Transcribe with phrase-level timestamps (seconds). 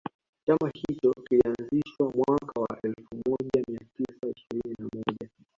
[0.45, 5.29] Chama hicho kilianzishwa mwaka wa elfumoja mia tisa ishirini na moja